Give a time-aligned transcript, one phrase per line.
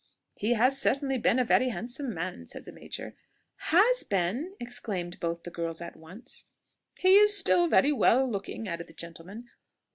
[0.33, 3.13] "He has certainly been a very handsome man," said the major.
[3.69, 6.47] "Has been!" exclaimed both the girls at once.
[6.97, 9.49] "He is still very well looking," added the gentleman.